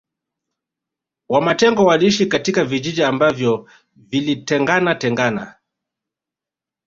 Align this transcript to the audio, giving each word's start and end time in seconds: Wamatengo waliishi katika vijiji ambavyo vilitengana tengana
Wamatengo 1.29 1.85
waliishi 1.85 2.25
katika 2.25 2.65
vijiji 2.65 3.03
ambavyo 3.03 3.69
vilitengana 3.95 4.95
tengana 4.95 5.55